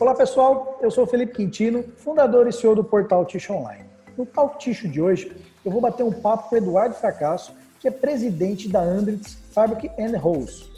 Olá 0.00 0.14
pessoal, 0.14 0.78
eu 0.80 0.92
sou 0.92 1.02
o 1.02 1.06
Felipe 1.08 1.32
Quintino, 1.32 1.82
fundador 1.96 2.46
e 2.46 2.52
CEO 2.52 2.72
do 2.72 2.84
portal 2.84 3.24
Ticho 3.26 3.52
Online. 3.52 3.84
No 4.16 4.24
Talk 4.24 4.56
Ticho 4.56 4.86
de 4.86 5.02
hoje, 5.02 5.32
eu 5.64 5.72
vou 5.72 5.80
bater 5.80 6.04
um 6.04 6.12
papo 6.12 6.48
com 6.48 6.54
o 6.54 6.58
Eduardo 6.58 6.94
Fracasso, 6.94 7.52
que 7.80 7.88
é 7.88 7.90
presidente 7.90 8.68
da 8.68 8.80
Andritz 8.80 9.36
Fabric 9.50 9.90
and 10.00 10.16
Hose. 10.22 10.70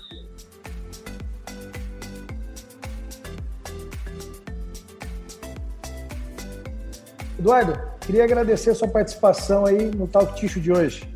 Eduardo, 7.38 7.78
queria 8.00 8.24
agradecer 8.24 8.70
a 8.70 8.74
sua 8.74 8.88
participação 8.88 9.66
aí 9.66 9.90
no 9.94 10.08
Talk 10.08 10.34
Ticho 10.34 10.58
de 10.58 10.72
hoje. 10.72 11.06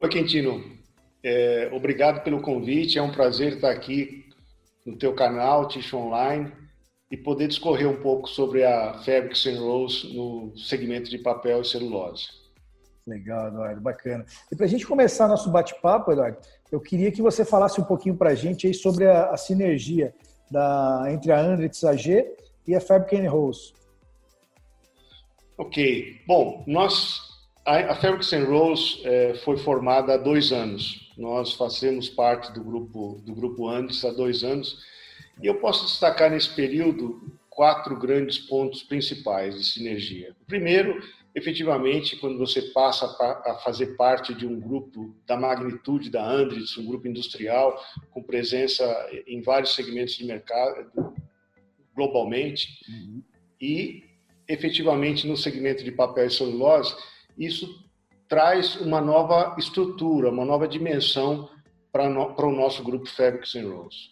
Oi, 0.00 0.08
Quintino. 0.08 0.64
É, 1.22 1.70
obrigado 1.72 2.24
pelo 2.24 2.42
convite. 2.42 2.98
É 2.98 3.02
um 3.02 3.12
prazer 3.12 3.52
estar 3.54 3.70
aqui 3.70 4.31
no 4.84 4.96
teu 4.96 5.14
canal, 5.14 5.68
Ticho 5.68 5.96
Online, 5.96 6.52
e 7.10 7.16
poder 7.16 7.48
discorrer 7.48 7.88
um 7.88 8.00
pouco 8.00 8.28
sobre 8.28 8.64
a 8.64 8.94
Fabrics 9.04 9.46
and 9.46 9.60
Rolls 9.60 10.14
no 10.14 10.56
segmento 10.56 11.10
de 11.10 11.18
papel 11.18 11.60
e 11.60 11.64
celulose. 11.64 12.26
Legal, 13.06 13.48
Eduardo, 13.48 13.80
bacana. 13.80 14.24
E 14.50 14.56
para 14.56 14.64
a 14.64 14.68
gente 14.68 14.86
começar 14.86 15.26
nosso 15.28 15.50
bate-papo, 15.50 16.12
Eduardo, 16.12 16.38
eu 16.70 16.80
queria 16.80 17.10
que 17.10 17.20
você 17.20 17.44
falasse 17.44 17.80
um 17.80 17.84
pouquinho 17.84 18.16
para 18.16 18.30
a 18.30 18.34
gente 18.34 18.66
aí 18.66 18.74
sobre 18.74 19.06
a, 19.06 19.30
a 19.30 19.36
sinergia 19.36 20.14
da, 20.50 21.04
entre 21.10 21.32
a 21.32 21.40
Andritz 21.40 21.84
AG 21.84 22.26
e 22.66 22.74
a 22.74 22.80
Fabric 22.80 23.16
and 23.16 23.30
Rolls. 23.30 23.74
Ok. 25.58 26.20
Bom, 26.26 26.64
nós, 26.66 27.31
a, 27.64 27.92
a 27.92 27.94
Fabrics 27.94 28.32
and 28.32 28.44
Rolls 28.44 29.00
é, 29.04 29.34
foi 29.36 29.56
formada 29.56 30.14
há 30.14 30.16
dois 30.16 30.52
anos. 30.52 31.12
Nós 31.16 31.52
fazemos 31.52 32.08
parte 32.08 32.52
do 32.52 32.62
grupo 32.62 33.20
do 33.24 33.34
grupo 33.34 33.68
Andes 33.68 34.04
há 34.04 34.10
dois 34.10 34.42
anos 34.42 34.78
e 35.40 35.46
eu 35.46 35.56
posso 35.56 35.84
destacar 35.86 36.30
nesse 36.30 36.54
período 36.54 37.38
quatro 37.48 37.96
grandes 37.98 38.38
pontos 38.38 38.82
principais 38.82 39.56
de 39.56 39.64
sinergia. 39.64 40.34
O 40.42 40.46
primeiro, 40.46 41.02
efetivamente, 41.34 42.16
quando 42.16 42.38
você 42.38 42.62
passa 42.72 43.06
a 43.44 43.54
fazer 43.62 43.96
parte 43.96 44.34
de 44.34 44.46
um 44.46 44.58
grupo 44.58 45.14
da 45.26 45.36
magnitude 45.36 46.10
da 46.10 46.24
Andritz, 46.24 46.76
um 46.78 46.86
grupo 46.86 47.06
industrial 47.06 47.78
com 48.10 48.22
presença 48.22 48.84
em 49.26 49.42
vários 49.42 49.74
segmentos 49.74 50.14
de 50.14 50.24
mercado 50.24 51.14
globalmente 51.94 52.80
uhum. 52.88 53.22
e 53.60 54.04
efetivamente 54.48 55.26
no 55.26 55.36
segmento 55.36 55.84
de 55.84 55.92
papel 55.92 56.26
e 56.26 56.30
celulose, 56.30 56.94
isso 57.38 57.82
traz 58.28 58.76
uma 58.80 59.00
nova 59.00 59.56
estrutura, 59.58 60.30
uma 60.30 60.44
nova 60.44 60.66
dimensão 60.66 61.48
para, 61.92 62.08
no, 62.08 62.34
o 62.34 62.52
nosso 62.52 62.82
grupo 62.82 63.06
Fabrics 63.06 63.54
and 63.54 63.68
Rolls. 63.68 64.10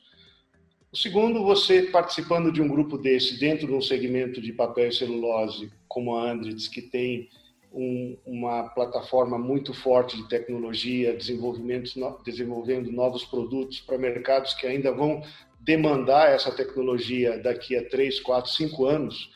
O 0.92 0.96
segundo, 0.96 1.42
você 1.44 1.82
participando 1.82 2.52
de 2.52 2.60
um 2.60 2.68
grupo 2.68 2.98
desse 2.98 3.38
dentro 3.38 3.66
de 3.66 3.72
um 3.72 3.80
segmento 3.80 4.40
de 4.40 4.52
papel 4.52 4.88
e 4.88 4.92
celulose, 4.92 5.72
como 5.88 6.16
a 6.16 6.30
Andritz, 6.30 6.68
que 6.68 6.82
tem 6.82 7.28
um, 7.72 8.16
uma 8.26 8.64
plataforma 8.70 9.38
muito 9.38 9.72
forte 9.72 10.16
de 10.16 10.28
tecnologia, 10.28 11.16
desenvolvimento, 11.16 11.92
desenvolvendo 12.24 12.90
novos 12.90 13.24
produtos 13.24 13.80
para 13.80 13.96
mercados 13.96 14.52
que 14.54 14.66
ainda 14.66 14.92
vão 14.92 15.22
demandar 15.60 16.30
essa 16.30 16.50
tecnologia 16.50 17.38
daqui 17.38 17.76
a 17.76 17.88
3, 17.88 18.18
4, 18.20 18.50
5 18.50 18.86
anos, 18.86 19.32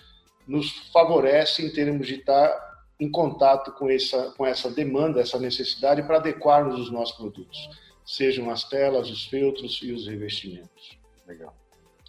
nos 0.46 0.90
favorece 0.92 1.64
em 1.64 1.70
termos 1.70 2.06
de 2.06 2.16
estar 2.16 2.73
em 2.98 3.10
contato 3.10 3.72
com 3.72 3.90
essa, 3.90 4.32
com 4.36 4.46
essa 4.46 4.70
demanda, 4.70 5.20
essa 5.20 5.38
necessidade 5.38 6.02
para 6.02 6.16
adequarmos 6.16 6.78
os 6.78 6.90
nossos 6.90 7.16
produtos, 7.16 7.68
sejam 8.04 8.50
as 8.50 8.64
telas, 8.64 9.10
os 9.10 9.24
filtros 9.26 9.80
e 9.82 9.92
os 9.92 10.06
revestimentos. 10.06 10.98
Legal. 11.26 11.54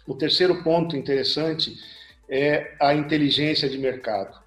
O 0.06 0.14
terceiro 0.14 0.62
ponto 0.62 0.96
interessante 0.96 1.76
é 2.28 2.76
a 2.80 2.94
inteligência 2.94 3.68
de 3.68 3.78
mercado. 3.78 4.38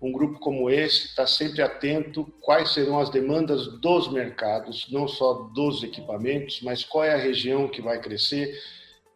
Um 0.00 0.12
grupo 0.12 0.38
como 0.38 0.68
esse 0.68 1.06
está 1.06 1.26
sempre 1.26 1.62
atento 1.62 2.30
quais 2.42 2.74
serão 2.74 2.98
as 2.98 3.08
demandas 3.08 3.66
dos 3.80 4.12
mercados, 4.12 4.86
não 4.90 5.08
só 5.08 5.32
dos 5.54 5.82
equipamentos, 5.82 6.60
mas 6.60 6.84
qual 6.84 7.04
é 7.04 7.14
a 7.14 7.18
região 7.18 7.66
que 7.66 7.80
vai 7.80 7.98
crescer, 7.98 8.54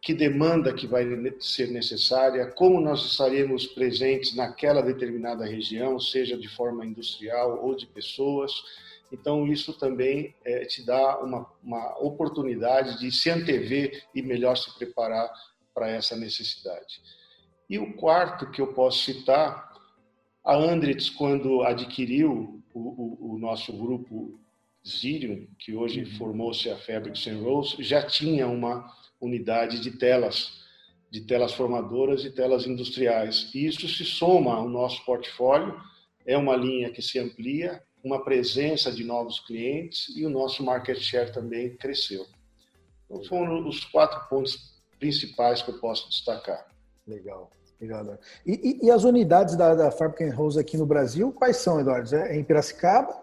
que 0.01 0.15
demanda 0.15 0.73
que 0.73 0.87
vai 0.87 1.05
ser 1.39 1.69
necessária, 1.69 2.47
como 2.47 2.81
nós 2.81 3.05
estaremos 3.05 3.67
presentes 3.67 4.35
naquela 4.35 4.81
determinada 4.81 5.45
região, 5.45 5.99
seja 5.99 6.35
de 6.35 6.47
forma 6.47 6.83
industrial 6.83 7.63
ou 7.63 7.75
de 7.75 7.85
pessoas. 7.85 8.51
Então, 9.11 9.45
isso 9.45 9.77
também 9.77 10.33
é, 10.43 10.65
te 10.65 10.83
dá 10.83 11.19
uma, 11.19 11.45
uma 11.63 11.99
oportunidade 11.99 12.99
de 12.99 13.11
se 13.11 13.29
antever 13.29 14.03
e 14.15 14.23
melhor 14.23 14.57
se 14.57 14.73
preparar 14.75 15.31
para 15.71 15.87
essa 15.87 16.15
necessidade. 16.15 16.99
E 17.69 17.77
o 17.77 17.93
quarto 17.93 18.49
que 18.49 18.59
eu 18.59 18.73
posso 18.73 19.03
citar, 19.03 19.71
a 20.43 20.55
Andritz, 20.55 21.11
quando 21.11 21.61
adquiriu 21.61 22.63
o, 22.73 22.79
o, 22.79 23.33
o 23.35 23.37
nosso 23.37 23.71
grupo 23.71 24.39
Zirium, 24.87 25.47
que 25.59 25.75
hoje 25.75 26.03
uhum. 26.03 26.17
formou-se 26.17 26.67
a 26.71 26.75
Fabrics 26.75 27.27
and 27.27 27.37
Rolls, 27.37 27.81
já 27.83 28.01
tinha 28.01 28.47
uma 28.47 28.91
unidade 29.21 29.79
de 29.79 29.91
telas, 29.91 30.63
de 31.09 31.21
telas 31.21 31.53
formadoras 31.53 32.25
e 32.25 32.31
telas 32.31 32.65
industriais. 32.65 33.51
E 33.53 33.65
isso 33.65 33.87
se 33.87 34.03
soma 34.03 34.55
ao 34.55 34.67
nosso 34.67 35.05
portfólio, 35.05 35.79
é 36.25 36.35
uma 36.37 36.55
linha 36.55 36.91
que 36.91 37.01
se 37.01 37.19
amplia, 37.19 37.81
uma 38.03 38.23
presença 38.23 38.91
de 38.91 39.03
novos 39.03 39.39
clientes 39.39 40.13
e 40.15 40.25
o 40.25 40.29
nosso 40.29 40.63
market 40.63 40.97
share 40.97 41.31
também 41.31 41.75
cresceu. 41.77 42.25
Então, 43.05 43.23
foram 43.25 43.67
os 43.67 43.85
quatro 43.85 44.27
pontos 44.27 44.81
principais 44.99 45.61
que 45.61 45.69
eu 45.69 45.79
posso 45.79 46.09
destacar. 46.09 46.65
Legal. 47.07 47.51
Legal, 47.79 48.19
e, 48.45 48.79
e, 48.83 48.85
e, 48.85 48.91
as 48.91 49.03
unidades 49.03 49.55
da, 49.55 49.73
da 49.73 49.89
Fabric 49.89 50.29
Rose 50.29 50.59
aqui 50.59 50.77
no 50.77 50.85
Brasil, 50.85 51.31
quais 51.31 51.57
são, 51.57 51.79
Eduardo? 51.79 52.15
É 52.15 52.37
em 52.37 52.43
Piracicaba? 52.43 53.19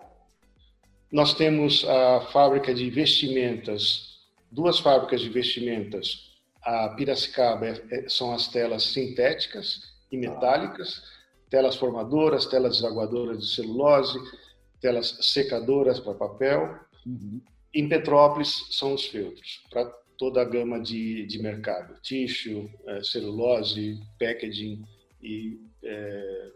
Nós 1.12 1.32
temos 1.34 1.84
a 1.88 2.22
fábrica 2.32 2.74
de 2.74 2.90
vestimentas 2.90 4.17
duas 4.50 4.78
fábricas 4.78 5.20
de 5.20 5.28
vestimentas. 5.28 6.36
A 6.62 6.90
Piracicaba 6.90 7.66
é, 7.66 7.82
é, 7.90 8.08
são 8.08 8.32
as 8.32 8.48
telas 8.48 8.82
sintéticas 8.84 9.82
e 10.10 10.16
metálicas, 10.16 11.02
telas 11.48 11.76
formadoras, 11.76 12.46
telas 12.46 12.76
desaguadoras 12.76 13.38
de 13.38 13.54
celulose, 13.54 14.18
telas 14.80 15.18
secadoras 15.20 16.00
para 16.00 16.14
papel. 16.14 16.78
Uhum. 17.06 17.40
Em 17.74 17.88
Petrópolis 17.88 18.66
são 18.70 18.94
os 18.94 19.06
feltros, 19.06 19.62
para 19.70 19.84
toda 20.16 20.42
a 20.42 20.44
gama 20.44 20.80
de, 20.80 21.26
de 21.26 21.38
mercado: 21.40 22.00
tissue, 22.02 22.70
é, 22.86 23.02
celulose, 23.02 24.00
packaging 24.18 24.84
e 25.22 25.60
é, 25.82 26.52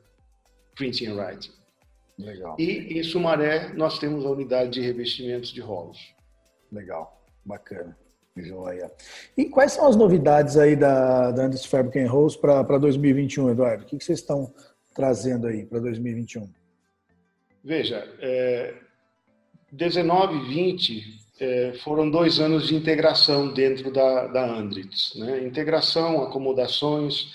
printing 0.75 1.07
and 1.07 1.15
writing. 1.15 1.53
Legal. 2.19 2.57
E 2.59 2.99
em 2.99 3.03
Sumaré 3.03 3.73
nós 3.73 3.99
temos 3.99 4.25
a 4.27 4.31
unidade 4.31 4.73
de 4.73 4.81
revestimentos 4.81 5.51
de 5.51 5.61
rolos. 5.61 5.99
Legal. 6.71 7.22
Bacana. 7.45 7.97
Joia. 8.37 8.91
E 9.37 9.45
quais 9.45 9.73
são 9.73 9.87
as 9.87 9.95
novidades 9.95 10.57
aí 10.57 10.75
da, 10.75 11.31
da 11.33 11.45
Andres 11.45 11.67
Fabric 11.67 12.03
Rose 12.05 12.39
para 12.39 12.79
2021, 12.79 13.51
Eduardo? 13.51 13.85
O 13.85 13.87
que, 13.87 13.99
que 13.99 14.05
vocês 14.05 14.21
estão 14.21 14.53
trazendo 14.95 15.47
aí 15.47 15.67
para 15.67 15.81
2021? 15.81 16.49
Veja, 17.63 18.09
é, 18.21 18.75
19 19.71 20.35
e 20.35 20.55
20 20.55 21.23
é, 21.41 21.73
foram 21.85 22.11
dois 22.11 22.41
anos 22.41 22.69
de 22.69 22.75
integração 22.75 23.53
dentro 23.53 23.93
da, 23.93 24.27
da 24.27 24.51
Andritz. 24.51 25.15
Né? 25.17 25.45
Integração, 25.45 26.23
acomodações, 26.23 27.35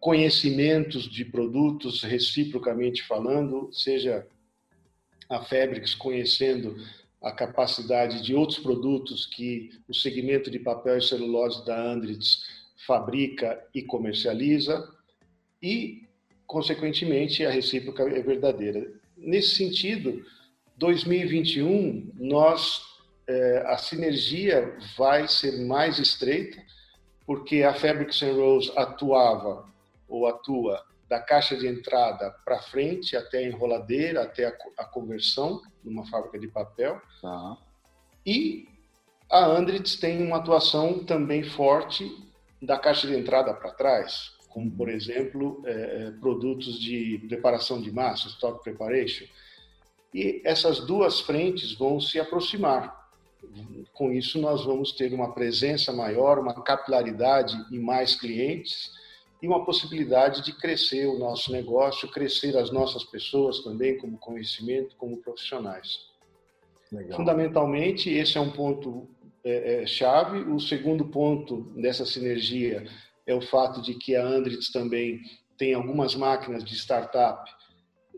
conhecimentos 0.00 1.04
de 1.10 1.24
produtos 1.24 2.02
reciprocamente 2.02 3.02
falando, 3.04 3.70
seja 3.72 4.26
a 5.28 5.42
Fabrics 5.42 5.94
conhecendo 5.94 6.76
a 7.26 7.32
capacidade 7.32 8.22
de 8.22 8.36
outros 8.36 8.60
produtos 8.60 9.26
que 9.26 9.70
o 9.88 9.94
segmento 9.94 10.48
de 10.48 10.60
papel 10.60 10.98
e 10.98 11.02
celulose 11.02 11.66
da 11.66 11.76
Andritz 11.76 12.44
fabrica 12.86 13.60
e 13.74 13.82
comercializa 13.82 14.88
e, 15.60 16.04
consequentemente, 16.46 17.44
a 17.44 17.50
recíproca 17.50 18.04
é 18.04 18.22
verdadeira. 18.22 18.92
Nesse 19.16 19.56
sentido, 19.56 20.24
2021 20.76 22.12
nós 22.14 22.82
é, 23.26 23.64
a 23.66 23.76
sinergia 23.76 24.76
vai 24.96 25.26
ser 25.26 25.66
mais 25.66 25.98
estreita 25.98 26.62
porque 27.26 27.64
a 27.64 27.74
Fabrics 27.74 28.22
and 28.22 28.34
Rolls 28.34 28.72
atuava 28.76 29.66
ou 30.08 30.28
atua 30.28 30.80
da 31.08 31.20
caixa 31.20 31.56
de 31.56 31.66
entrada 31.66 32.34
para 32.44 32.60
frente 32.60 33.16
até 33.16 33.38
a 33.38 33.46
enroladeira, 33.46 34.22
até 34.22 34.46
a, 34.46 34.56
a, 34.78 34.84
conversão 34.84 35.62
numa 35.84 36.04
fábrica 36.06 36.38
de 36.38 36.48
papel. 36.48 37.00
Uhum. 37.22 37.56
E 38.24 38.68
a 39.30 39.44
Andritz 39.46 39.96
tem 39.96 40.22
uma 40.22 40.38
atuação 40.38 41.04
também 41.04 41.44
forte 41.44 42.10
da 42.60 42.78
caixa 42.78 43.06
de 43.06 43.16
entrada 43.16 43.54
para 43.54 43.70
trás, 43.70 44.32
como, 44.48 44.70
por 44.70 44.88
exemplo, 44.88 45.62
é, 45.64 45.70
é, 45.70 46.10
produtos 46.12 46.80
de 46.80 47.22
preparação 47.28 47.80
de 47.80 47.92
massa, 47.92 48.28
stock 48.28 48.62
preparation. 48.64 49.26
E 50.12 50.40
essas 50.44 50.80
duas 50.80 51.20
frentes 51.20 51.72
vão 51.72 52.00
se 52.00 52.18
aproximar. 52.18 53.06
com 53.92 54.10
isso, 54.10 54.40
nós 54.40 54.64
vamos 54.64 54.92
ter 54.92 55.12
uma 55.12 55.32
presença 55.32 55.92
maior, 55.92 56.38
uma 56.38 56.54
capilaridade 56.64 57.54
em 57.70 57.78
mais 57.78 58.16
clientes 58.16 58.90
e 59.42 59.46
uma 59.46 59.64
possibilidade 59.64 60.42
de 60.42 60.52
crescer 60.52 61.06
o 61.06 61.18
nosso 61.18 61.52
negócio, 61.52 62.10
crescer 62.10 62.56
as 62.56 62.70
nossas 62.70 63.04
pessoas 63.04 63.60
também, 63.60 63.98
como 63.98 64.18
conhecimento, 64.18 64.96
como 64.96 65.18
profissionais. 65.18 66.06
Legal. 66.90 67.16
Fundamentalmente, 67.16 68.10
esse 68.10 68.38
é 68.38 68.40
um 68.40 68.50
ponto 68.50 69.08
é, 69.44 69.82
é, 69.82 69.86
chave. 69.86 70.38
O 70.50 70.58
segundo 70.58 71.06
ponto 71.06 71.72
dessa 71.80 72.06
sinergia 72.06 72.86
é 73.26 73.34
o 73.34 73.40
fato 73.40 73.82
de 73.82 73.94
que 73.94 74.16
a 74.16 74.24
Andritz 74.24 74.70
também 74.70 75.20
tem 75.58 75.74
algumas 75.74 76.14
máquinas 76.14 76.64
de 76.64 76.74
startup 76.74 77.50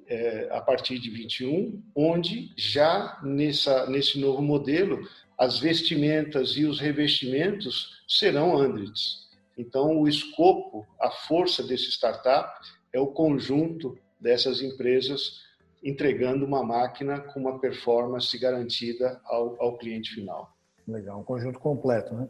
é, 0.06 0.49
a 0.50 0.61
partir 0.61 0.99
de 0.99 1.11
21, 1.11 1.82
onde 1.94 2.53
já 2.56 3.19
nessa, 3.23 3.88
nesse 3.88 4.19
novo 4.19 4.43
modelo 4.43 5.00
as 5.38 5.59
vestimentas 5.59 6.56
e 6.56 6.64
os 6.64 6.81
revestimentos 6.81 8.03
serão 8.09 8.59
Andritz. 8.59 9.28
Então, 9.59 9.99
o 9.99 10.07
escopo, 10.07 10.87
a 11.01 11.11
força 11.11 11.65
desse 11.65 11.91
startup 11.91 12.49
é 12.93 13.01
o 13.01 13.09
conjunto 13.09 13.99
dessas 14.21 14.63
empresas 14.63 15.43
entregando 15.83 16.47
uma 16.47 16.63
máquina 16.63 17.21
com 17.21 17.41
uma 17.41 17.59
performance 17.59 18.37
garantida 18.39 19.21
ao, 19.25 19.61
ao 19.61 19.77
cliente 19.77 20.15
final. 20.15 20.57
Legal, 20.87 21.21
um 21.21 21.25
conjunto 21.25 21.59
completo, 21.59 22.15
né? 22.15 22.29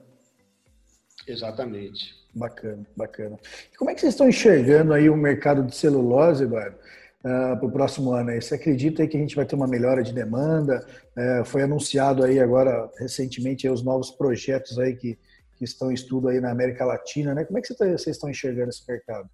Exatamente. 1.27 2.17
Bacana, 2.35 2.87
bacana. 2.97 3.39
E 3.73 3.77
como 3.77 3.91
é 3.91 3.95
que 3.95 4.01
vocês 4.01 4.15
estão 4.15 4.29
enxergando 4.29 4.93
aí 4.95 5.11
o 5.11 5.17
mercado 5.17 5.63
de 5.63 5.75
celulose, 5.75 6.45
Eduardo, 6.45 6.77
uh, 6.77 7.59
para 7.59 7.67
o 7.67 7.71
próximo 7.71 8.13
ano? 8.13 8.31
Aí? 8.31 8.41
Você 8.41 8.55
acredita 8.55 9.03
aí 9.03 9.09
que 9.09 9.17
a 9.17 9.21
gente 9.21 9.37
vai 9.37 9.45
ter 9.45 9.55
uma 9.55 9.67
melhora 9.67 10.03
de 10.03 10.13
demanda? 10.13 10.87
Uh, 11.17 11.45
foi 11.45 11.63
anunciado 11.63 12.25
aí 12.25 12.41
agora, 12.41 12.91
recentemente, 12.99 13.67
aí, 13.67 13.73
os 13.73 13.83
novos 13.83 14.11
projetos 14.11 14.79
aí 14.79 14.97
que, 14.97 15.19
que 15.58 15.64
estão 15.64 15.90
em 15.90 15.94
estudo 15.94 16.28
aí 16.28 16.40
na 16.40 16.50
América 16.50 16.84
Latina, 16.84 17.34
né? 17.34 17.44
Como 17.44 17.58
é 17.58 17.62
que 17.62 17.75
vocês 17.75 18.06
estão 18.06 18.31
enxergando 18.31 18.70
esse 18.70 18.82
mercado? 18.88 19.28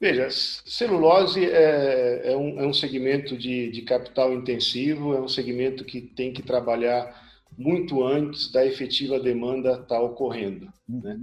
Veja, 0.00 0.28
celulose 0.30 1.44
é, 1.44 2.32
é, 2.32 2.36
um, 2.36 2.60
é 2.60 2.66
um 2.66 2.74
segmento 2.74 3.38
de, 3.38 3.70
de 3.70 3.82
capital 3.82 4.32
intensivo, 4.32 5.14
é 5.14 5.20
um 5.20 5.28
segmento 5.28 5.84
que 5.84 6.02
tem 6.02 6.32
que 6.32 6.42
trabalhar 6.42 7.22
muito 7.56 8.04
antes 8.04 8.50
da 8.52 8.66
efetiva 8.66 9.18
demanda 9.18 9.72
estar 9.72 9.86
tá 9.86 10.00
ocorrendo. 10.00 10.68
Né? 10.88 11.20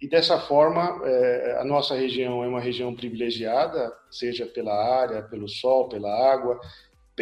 E 0.00 0.08
dessa 0.08 0.38
forma, 0.40 1.00
é, 1.04 1.58
a 1.60 1.64
nossa 1.64 1.94
região 1.94 2.42
é 2.42 2.48
uma 2.48 2.60
região 2.60 2.94
privilegiada, 2.94 3.92
seja 4.10 4.46
pela 4.46 4.72
área, 4.72 5.22
pelo 5.22 5.48
sol, 5.48 5.88
pela 5.88 6.32
água, 6.32 6.58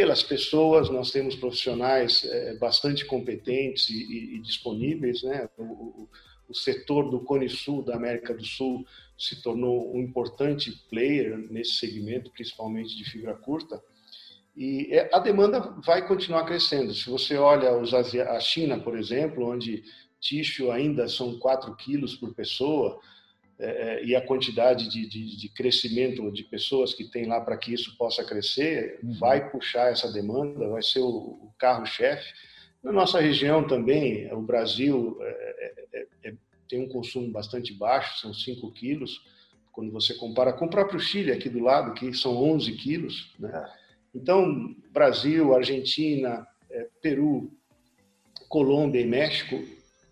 pelas 0.01 0.23
pessoas. 0.23 0.89
Nós 0.89 1.11
temos 1.11 1.37
profissionais 1.37 2.25
é, 2.25 2.55
bastante 2.55 3.05
competentes 3.05 3.91
e, 3.91 4.03
e, 4.03 4.37
e 4.37 4.39
disponíveis. 4.39 5.23
Né? 5.23 5.47
O, 5.59 5.63
o, 5.63 6.09
o, 6.49 6.55
setor 6.55 7.11
do 7.11 7.21
Cone 7.21 7.51
Sul, 7.51 7.83
da 7.83 7.97
América 7.97 8.33
do 8.33 8.43
Sul, 8.43 8.87
se 9.19 9.43
tornou 9.43 9.95
um 9.95 10.01
importante 10.01 10.73
player 10.89 11.37
nesse 11.51 11.73
segmento, 11.73 12.31
principalmente 12.31 12.97
de 12.97 13.05
fibra 13.05 13.35
curta. 13.35 13.79
E 14.57 14.89
é, 14.91 15.11
a 15.13 15.19
demanda 15.19 15.61
vai 15.85 16.09
continuar 16.09 16.47
crescendo. 16.47 16.95
Se 16.95 17.11
você 17.11 17.37
olha 17.37 17.77
os 17.77 17.93
a 17.93 18.41
China, 18.41 18.81
por 18.81 18.97
exemplo, 18.97 19.51
onde 19.51 19.85
tixo 20.19 20.71
ainda 20.71 21.09
são 21.09 21.39
4 21.39 21.77
quilos 21.77 22.17
por 22.17 22.35
pessoa, 22.35 22.99
é, 23.63 23.67
é, 23.67 24.05
e 24.05 24.17
a 24.17 24.23
quantidade 24.23 24.89
de, 24.89 25.07
de, 25.07 25.37
de, 25.37 25.49
crescimento 25.51 26.33
de 26.33 26.45
pessoas 26.45 26.95
que 26.95 27.05
tem 27.05 27.27
lá 27.27 27.39
para 27.43 27.59
que 27.59 27.75
isso 27.75 27.95
possa 27.99 28.25
crescer, 28.25 28.99
uhum. 29.03 29.13
vai 29.19 29.51
puxar 29.51 29.93
essa 29.93 30.11
demanda, 30.11 30.67
vai 30.67 30.83
ser 30.83 31.01
o, 31.01 31.53
carro-chefe. 31.59 32.33
Na 32.83 32.91
nossa 32.91 33.21
região 33.21 33.67
também, 33.67 34.33
o 34.33 34.41
Brasil 34.41 35.19
é, 35.21 35.75
é, 35.93 36.31
é 36.31 36.35
tem 36.67 36.81
um 36.81 36.89
consumo 36.89 37.31
bastante 37.31 37.75
baixo, 37.75 38.21
são 38.21 38.33
5 38.33 38.73
quilos, 38.73 39.21
quando 39.71 39.93
você 39.93 40.15
compara 40.15 40.55
com 40.55 40.65
o 40.65 40.71
próprio 40.71 40.99
Chile 40.99 41.31
aqui 41.31 41.51
do 41.51 41.59
lado, 41.59 41.93
que 41.93 42.15
são 42.15 42.35
11 42.37 42.73
quilos, 42.77 43.35
né? 43.39 43.71
Então, 44.15 44.75
Brasil, 44.91 45.55
Argentina, 45.55 46.47
Peru, 47.03 47.53
Colômbia 48.49 49.01
e 49.01 49.07
México 49.07 49.63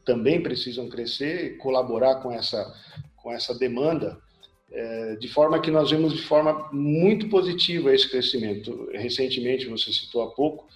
também 0.05 0.43
precisam 0.43 0.89
crescer 0.89 1.45
e 1.45 1.57
colaborar 1.57 2.17
com 2.17 2.31
essa, 2.31 2.73
com 3.29 3.33
essa 3.33 3.55
demanda, 3.55 4.19
é, 4.73 5.17
de 5.17 5.29
forma 5.29 5.61
que 5.61 5.71
nós 5.71 5.91
vemos 5.91 6.15
de 6.15 6.23
forma 6.23 6.71
muito 6.73 7.29
positiva 7.29 7.95
esse 7.95 8.09
crescimento. 8.09 8.89
Recentemente, 8.93 9.67
você 9.67 9.93
citou 9.93 10.23
há 10.23 10.31
pouco, 10.31 10.67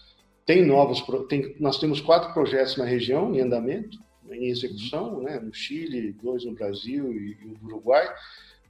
tem 0.45 0.63
novos, 0.63 1.03
tem, 1.31 1.57
nós 1.59 1.79
temos 1.79 1.99
quatro 1.99 2.35
projetos 2.35 2.77
na 2.77 2.85
região 2.85 3.35
em 3.35 3.41
andamento, 3.41 3.99
em 4.31 4.49
execução, 4.49 5.23
né, 5.23 5.41
no 5.41 5.55
Chile, 5.55 6.13
dois 6.23 6.45
no 6.45 6.53
Brasil 6.53 7.11
e, 7.11 7.39
e 7.41 7.47
no 7.47 7.69
Uruguai, 7.69 8.07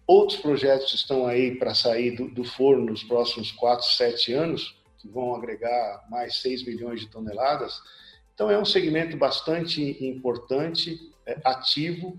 Outros 0.04 0.40
projetos 0.40 0.92
estão 0.94 1.26
aí 1.26 1.54
para 1.54 1.76
sair 1.76 2.16
do, 2.16 2.28
do, 2.28 2.42
forno 2.42 2.86
nos 2.86 3.04
próximos 3.04 3.52
4, 3.52 3.86
7 3.86 4.32
anos, 4.32 4.76
que 4.98 5.08
vão 5.08 5.34
agregar 5.34 6.04
mais 6.10 6.40
6 6.40 6.66
milhões 6.66 7.00
de 7.00 7.08
toneladas. 7.08 7.80
Então, 8.34 8.50
é 8.50 8.58
um 8.58 8.64
segmento 8.64 9.16
bastante 9.16 10.04
importante, 10.04 10.98
é, 11.24 11.38
ativo, 11.44 12.18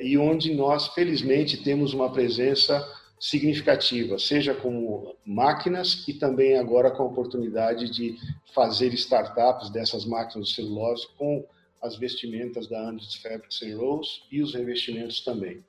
e 0.00 0.16
onde 0.16 0.54
nós, 0.54 0.88
felizmente, 0.88 1.62
temos 1.62 1.92
uma 1.92 2.12
presença 2.12 2.86
significativa, 3.18 4.18
seja 4.18 4.52
como 4.52 5.14
máquinas 5.24 6.04
e 6.08 6.12
também 6.12 6.58
agora 6.58 6.90
com 6.90 7.04
a 7.04 7.06
oportunidade 7.06 7.88
de 7.88 8.16
fazer 8.52 8.92
startups 8.94 9.70
dessas 9.70 10.04
máquinas 10.04 10.48
de 10.48 10.54
celulose 10.56 11.06
com 11.16 11.44
as 11.80 11.96
vestimentas 11.96 12.68
da 12.68 12.80
Andres 12.80 13.14
Fabrics 13.14 13.62
and 13.62 13.76
Rolls 13.76 14.22
e 14.30 14.42
os 14.42 14.54
revestimentos 14.54 15.20
também. 15.24 15.64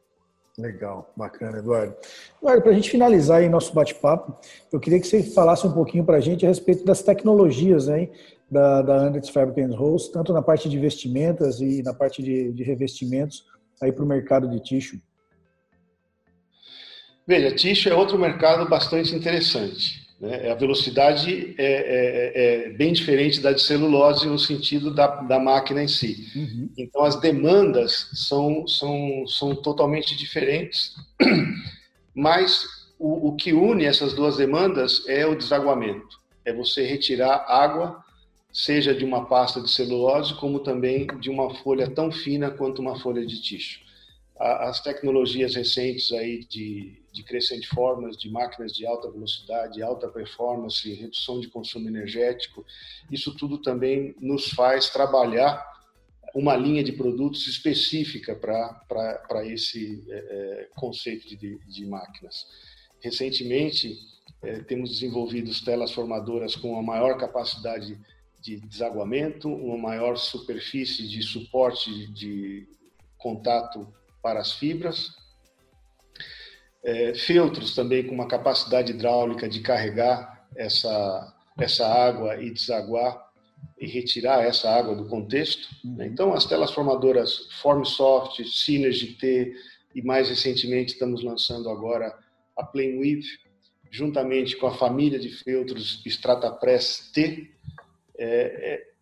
Legal, 0.57 1.12
bacana, 1.15 1.60
Eduardo. 1.60 1.95
Eduardo, 2.39 2.62
para 2.62 2.71
a 2.71 2.75
gente 2.75 2.89
finalizar 2.89 3.39
aí 3.39 3.50
nosso 3.50 3.74
bate-papo, 3.74 4.36
eu 4.71 4.80
queria 4.80 5.00
que 5.00 5.07
você 5.07 5.24
falasse 5.24 5.65
um 5.65 5.71
pouquinho 5.71 6.04
para 6.04 6.18
a 6.18 6.21
gente 6.21 6.45
a 6.45 6.50
respeito 6.50 6.83
das 6.86 7.01
tecnologias 7.01 7.89
aí 7.89 8.12
da, 8.50 8.81
da 8.83 8.95
Andritz 8.98 9.30
Fabric 9.30 9.62
and 9.62 9.75
Rolls, 9.75 10.12
tanto 10.12 10.33
na 10.33 10.42
parte 10.42 10.69
de 10.69 10.77
vestimentas 10.77 11.60
e 11.60 11.81
na 11.81 11.94
parte 11.94 12.21
de, 12.21 12.51
de 12.51 12.63
revestimentos 12.63 13.45
aí 13.84 13.92
para 13.92 14.04
o 14.04 14.08
mercado 14.08 14.50
de 14.50 14.60
tixo. 14.60 15.00
Veja, 17.26 17.56
tixo 17.56 17.90
é 17.90 17.94
outro 17.94 18.18
mercado 18.18 18.68
bastante 18.70 19.16
interessante. 19.16 20.04
Né? 20.20 20.52
A 20.52 20.56
velocidade 20.56 21.56
é, 21.58 21.66
é, 21.66 22.32
é, 22.36 22.70
bem 22.70 22.94
diferente 22.94 23.42
da 23.42 23.52
de 23.52 23.62
celulose 23.62 24.28
no 24.28 24.40
sentido 24.40 24.94
da, 24.94 25.08
da 25.08 25.40
máquina 25.40 25.84
em 25.84 25.88
si. 25.88 26.28
Uhum. 26.36 26.70
Então, 26.78 27.04
as 27.04 27.20
demandas 27.20 28.10
são, 28.14 28.68
são, 28.68 29.26
são 29.28 29.56
totalmente 29.56 30.18
diferentes, 30.18 30.96
mas 32.13 32.66
o, 33.00 33.30
o 33.30 33.36
que 33.36 33.54
une 33.54 33.86
essas 33.86 34.13
duas 34.13 34.38
demandas 34.38 35.08
é 35.08 35.25
o 35.25 35.36
desaguamento. 35.36 36.22
É 36.46 36.54
você 36.54 36.86
retirar 36.86 37.46
água, 37.48 38.02
seja 38.53 38.93
de 38.93 39.03
uma 39.03 39.25
pasta 39.25 39.60
de 39.60 39.69
celulose, 39.69 40.36
como 40.36 40.60
também 40.60 41.07
de 41.19 41.29
uma 41.29 41.53
folha 41.55 41.89
tão 41.89 42.12
fina 42.12 42.51
quanto 42.51 42.81
uma 42.81 43.00
folha 43.00 43.25
de 43.25 43.41
tixo. 43.41 43.81
As 44.39 44.81
tecnologias 44.81 45.55
recentes 45.55 46.12
aí 46.12 46.45
de 46.45 47.03
de 47.13 47.22
crescente 47.22 47.67
formas, 47.67 48.17
de 48.17 48.29
máquinas 48.29 48.74
de 48.74 48.88
alta 48.88 49.10
velocidade, 49.10 49.83
alta 49.83 50.07
performance, 50.07 50.91
redução 50.95 51.39
de 51.39 51.48
consumo 51.48 51.88
energético. 51.88 52.65
Isso 53.12 53.36
tudo 53.38 53.60
também 53.60 54.15
nos 54.19 54.50
faz 54.50 54.89
trabalhar 54.89 55.63
uma 56.33 56.55
linha 56.55 56.83
de 56.83 56.91
produtos 56.91 57.48
específica 57.48 58.36
para 58.36 59.45
esse 59.45 60.03
é, 60.10 60.15
é, 60.15 60.69
conceito 60.75 61.38
de, 61.38 61.60
de, 61.60 61.86
máquinas. 61.86 62.48
Recentemente, 63.00 63.95
é, 64.41 64.62
temos 64.63 64.89
desenvolvido 64.89 65.51
telas 65.63 65.91
formadoras 65.91 66.55
com 66.55 66.75
a 66.79 66.81
maior 66.81 67.19
capacidade 67.19 67.95
de 68.44 68.60
desaguamento, 68.60 69.48
uma 69.48 69.78
maior 69.78 70.18
superfície 70.18 71.08
de 71.08 71.24
suporte 71.24 72.12
de 72.12 72.68
contato 73.18 73.88
para 74.22 74.42
as 74.42 74.52
fibras, 74.52 75.16
é, 76.84 77.14
filtros 77.14 77.74
também 77.74 78.06
com 78.06 78.14
uma 78.14 78.28
capacidade 78.28 78.92
hidráulica 78.92 79.48
de 79.48 79.62
carregar 79.62 80.46
essa, 80.58 81.34
essa 81.58 81.88
água 81.88 82.36
e 82.36 82.52
desaguar 82.52 83.32
e 83.80 83.88
retirar 83.88 84.44
essa 84.44 84.70
água 84.70 84.94
do 84.94 85.08
contexto. 85.08 85.70
Né? 85.86 86.08
Então, 86.08 86.34
as 86.34 86.46
telas 86.46 86.72
formadoras 86.72 87.48
Formsoft, 87.62 88.44
Synergy 88.44 89.14
T 89.14 89.56
e 89.96 90.02
mais 90.02 90.28
recentemente 90.28 90.94
estamos 90.94 91.24
lançando 91.24 91.70
agora 91.70 92.14
a 92.58 92.64
Planeweave, 92.66 93.40
juntamente 93.90 94.58
com 94.58 94.68
a 94.68 94.76
família 94.76 95.18
de 95.18 95.30
filtros 95.30 96.02
Stratapress 96.06 97.10
T, 97.14 97.54
é, 98.17 98.27
é, 98.74 98.93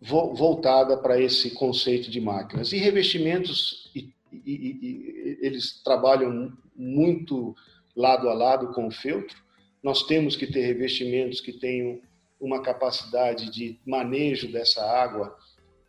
voltada 0.00 0.96
para 0.96 1.20
esse 1.20 1.50
conceito 1.50 2.10
de 2.10 2.20
máquinas. 2.20 2.72
E 2.72 2.78
revestimentos, 2.78 3.90
e, 3.94 4.12
e, 4.32 4.40
e, 4.46 5.38
eles 5.40 5.82
trabalham 5.82 6.52
muito 6.76 7.54
lado 7.96 8.28
a 8.28 8.34
lado 8.34 8.72
com 8.72 8.88
o 8.88 8.90
feltro. 8.90 9.36
Nós 9.82 10.02
temos 10.04 10.36
que 10.36 10.46
ter 10.46 10.62
revestimentos 10.62 11.40
que 11.40 11.52
tenham 11.52 12.00
uma 12.40 12.62
capacidade 12.62 13.50
de 13.50 13.78
manejo 13.86 14.50
dessa 14.50 14.84
água 14.84 15.36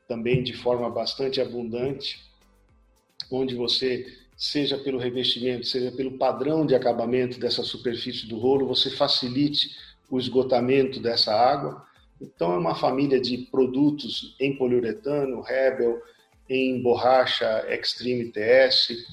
também 0.08 0.44
de 0.44 0.54
forma 0.54 0.90
bastante 0.90 1.42
abundante, 1.42 2.20
onde 3.32 3.56
você, 3.56 4.06
seja 4.38 4.78
pelo 4.78 5.00
revestimento, 5.00 5.66
seja 5.66 5.92
pelo 5.92 6.18
padrão 6.18 6.66
de 6.66 6.76
acabamento 6.76 7.40
dessa 7.40 7.64
superfície 7.64 8.28
do 8.28 8.38
rolo, 8.38 8.68
você 8.68 8.90
facilite 8.90 9.76
o 10.10 10.20
esgotamento 10.20 11.00
dessa 11.00 11.34
água. 11.34 11.86
Então, 12.22 12.54
é 12.54 12.58
uma 12.58 12.76
família 12.76 13.20
de 13.20 13.38
produtos 13.38 14.36
em 14.40 14.56
poliuretano, 14.56 15.42
Rebel, 15.42 16.02
em 16.50 16.82
borracha 16.82 17.66
Extreme 17.70 18.32
TS. 18.32 19.06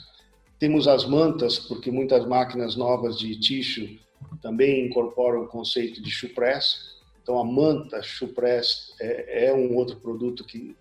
Temos 0.58 0.86
as 0.86 1.04
mantas, 1.04 1.58
porque 1.58 1.90
muitas 1.90 2.26
máquinas 2.26 2.76
novas 2.76 3.18
de 3.18 3.38
tissue 3.38 4.00
também 4.40 4.86
incorporam 4.86 5.42
o 5.42 5.48
conceito 5.48 6.02
de 6.02 6.10
shoe 6.10 6.28
press. 6.28 7.00
Então, 7.22 7.38
a 7.38 7.44
manta 7.44 8.02
shoe 8.02 8.28
press 8.28 8.94
é, 9.00 9.46
é 9.46 9.54
um 9.54 9.76
outro 9.76 9.96
produto 9.96 10.44
que 10.44 10.76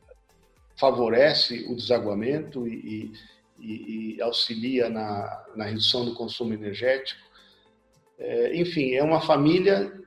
favorece 0.76 1.66
o 1.70 1.76
desaguamento 1.76 2.68
e, 2.68 3.14
e, 3.60 4.16
e 4.16 4.22
auxilia 4.22 4.90
na, 4.90 5.46
na, 5.56 5.66
redução 5.66 6.06
do 6.06 6.16
consumo 6.16 6.54
energético. 6.54 7.22
É, 8.18 8.56
enfim, 8.56 8.94
é 8.94 9.04
uma 9.04 9.22
família 9.22 10.01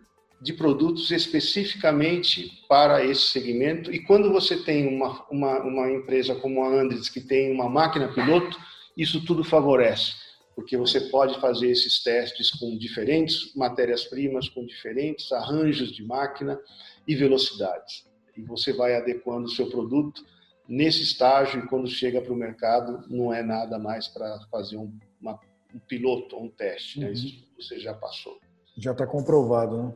de 0.44 0.52
produtos 0.52 1.10
especificamente 1.10 2.62
para 2.68 3.02
esse 3.02 3.28
segmento. 3.28 3.90
E 3.90 3.98
quando 4.04 4.30
você 4.30 4.62
tem 4.62 4.86
uma, 4.86 5.24
uma, 5.30 5.58
uma 5.60 5.90
empresa 5.90 6.34
como 6.34 6.62
a 6.62 6.68
Andres, 6.68 7.08
que 7.08 7.22
tem 7.22 7.50
uma 7.50 7.66
máquina 7.66 8.12
piloto, 8.12 8.58
isso 8.94 9.24
tudo 9.24 9.42
favorece, 9.42 10.12
porque 10.54 10.76
você 10.76 11.00
pode 11.00 11.40
fazer 11.40 11.70
esses 11.70 12.02
testes 12.02 12.50
com 12.50 12.76
diferentes 12.76 13.54
matérias-primas, 13.56 14.46
com 14.50 14.66
diferentes 14.66 15.32
arranjos 15.32 15.90
de 15.90 16.04
máquina 16.04 16.60
e 17.08 17.16
velocidades. 17.16 18.04
E 18.36 18.42
você 18.42 18.70
vai 18.74 18.94
adequando 18.96 19.46
o 19.46 19.50
seu 19.50 19.70
produto 19.70 20.22
nesse 20.68 21.02
estágio 21.02 21.64
e 21.64 21.66
quando 21.68 21.88
chega 21.88 22.20
para 22.20 22.32
o 22.32 22.36
mercado 22.36 23.02
não 23.08 23.32
é 23.32 23.42
nada 23.42 23.78
mais 23.78 24.08
para 24.08 24.40
fazer 24.50 24.76
um, 24.76 24.92
uma, 25.18 25.40
um 25.74 25.78
piloto, 25.78 26.36
um 26.36 26.50
teste, 26.50 27.00
né? 27.00 27.12
Isso 27.12 27.28
uhum. 27.28 27.62
você 27.62 27.78
já 27.80 27.94
passou. 27.94 28.38
Já 28.76 28.92
está 28.92 29.06
comprovado, 29.06 29.82
né? 29.82 29.94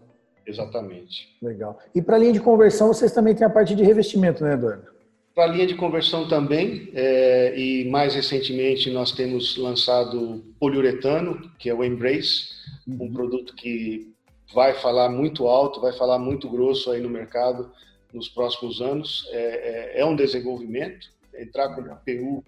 Exatamente. 0.48 1.36
Legal. 1.42 1.78
E 1.94 2.00
para 2.00 2.16
a 2.16 2.18
linha 2.18 2.32
de 2.32 2.40
conversão, 2.40 2.88
vocês 2.88 3.12
também 3.12 3.34
têm 3.34 3.46
a 3.46 3.50
parte 3.50 3.74
de 3.74 3.84
revestimento, 3.84 4.42
né, 4.42 4.54
Eduardo? 4.54 4.86
Para 5.34 5.44
a 5.44 5.46
linha 5.46 5.66
de 5.66 5.76
conversão 5.76 6.26
também, 6.26 6.90
é, 6.94 7.56
e 7.56 7.88
mais 7.88 8.14
recentemente 8.14 8.90
nós 8.90 9.12
temos 9.12 9.56
lançado 9.56 10.42
poliuretano, 10.58 11.52
que 11.58 11.68
é 11.68 11.74
o 11.74 11.84
Embrace, 11.84 12.48
uhum. 12.86 13.04
um 13.04 13.12
produto 13.12 13.54
que 13.54 14.12
vai 14.52 14.74
falar 14.74 15.08
muito 15.10 15.46
alto, 15.46 15.80
vai 15.80 15.92
falar 15.92 16.18
muito 16.18 16.48
grosso 16.48 16.90
aí 16.90 17.00
no 17.00 17.10
mercado, 17.10 17.70
nos 18.12 18.28
próximos 18.28 18.80
anos. 18.80 19.28
É, 19.30 19.96
é, 19.96 20.00
é 20.00 20.04
um 20.04 20.16
desenvolvimento. 20.16 21.08
Entrar 21.38 21.74
com 21.74 21.82
PU 21.82 22.44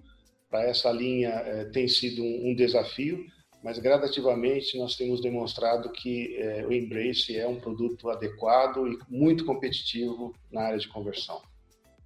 para 0.50 0.64
essa 0.64 0.90
linha 0.90 1.28
é, 1.28 1.64
tem 1.66 1.86
sido 1.86 2.22
um, 2.22 2.50
um, 2.50 2.54
desafio, 2.54 3.24
mas 3.62 3.78
gradativamente 3.78 4.78
nós 4.78 4.96
temos 4.96 5.20
demonstrado 5.20 5.90
que 5.90 6.36
é, 6.38 6.64
o 6.66 6.72
Embrace 6.72 7.36
é 7.36 7.46
um 7.46 7.60
produto 7.60 8.08
adequado 8.08 8.86
e 8.86 8.98
muito 9.08 9.44
competitivo 9.44 10.34
na 10.50 10.62
área 10.62 10.78
de 10.78 10.88
conversão. 10.88 11.40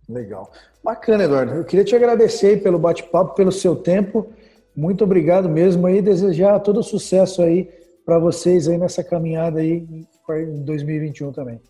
Legal. 0.08 0.52
Bacana, 0.82 1.24
Eduardo. 1.24 1.54
Eu 1.54 1.64
queria 1.64 1.84
te 1.84 1.96
agradecer 1.96 2.62
pelo 2.62 2.78
bate-papo, 2.78 3.34
pelo 3.34 3.52
seu 3.52 3.74
tempo. 3.76 4.32
Muito 4.76 5.04
obrigado 5.04 5.48
mesmo 5.48 5.86
aí, 5.86 6.02
desejar 6.02 6.58
todo 6.60 6.82
sucesso 6.82 7.42
aí 7.42 7.70
para 8.04 8.18
vocês 8.18 8.68
aí 8.68 8.76
nessa 8.76 9.02
caminhada 9.02 9.60
aí 9.60 9.86
em 10.30 10.64
2021 10.64 11.32
também. 11.32 11.60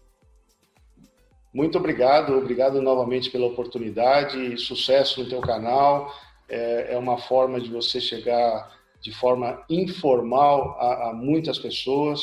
Muito 1.53 1.79
obrigado, 1.79 2.37
obrigado 2.37 2.83
novamente 2.83 3.31
pela 3.31 3.47
oportunidade, 3.47 4.59
sucesso 4.59 5.23
no 5.23 5.29
teu 5.29 5.41
canal. 5.41 6.13
É, 6.49 6.95
é 6.95 6.99
uma 6.99 7.19
forma 7.19 7.61
de 7.61 7.71
você 7.71 8.01
chegar 8.01 8.73
de 9.05 9.13
forma 9.13 9.63
informal 9.69 10.77
a, 10.81 11.11
a, 11.11 11.13
muitas 11.13 11.59
pessoas 11.59 12.23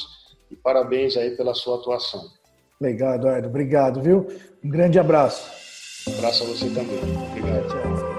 e 0.49 0.55
parabéns 0.55 1.15
aí 1.15 1.37
pela 1.37 1.53
sua 1.53 1.77
atuação. 1.77 2.27
Legal, 2.81 3.13
Eduardo. 3.13 3.47
Obrigado, 3.47 4.01
viu? 4.01 4.27
Um 4.63 4.69
grande 4.69 4.97
abraço. 4.97 5.47
Um 6.09 6.17
abraço 6.17 6.43
a 6.43 6.47
você 6.47 6.65
também. 6.69 6.99
Obrigado. 7.29 7.67
Tchau. 7.67 8.10